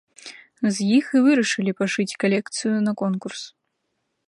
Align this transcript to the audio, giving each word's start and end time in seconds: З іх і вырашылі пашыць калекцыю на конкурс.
З 0.61 0.71
іх 0.97 1.05
і 1.19 1.21
вырашылі 1.25 1.75
пашыць 1.83 2.07
калекцыю 2.25 2.75
на 2.89 2.97
конкурс. 3.05 3.41